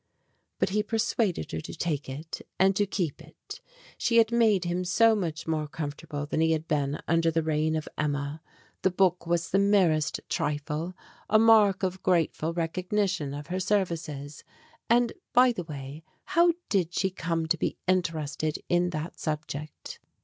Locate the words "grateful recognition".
12.01-13.35